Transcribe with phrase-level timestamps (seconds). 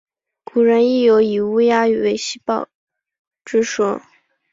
[0.43, 2.69] 古人亦有以乌鸦为报喜
[3.45, 4.01] 之说。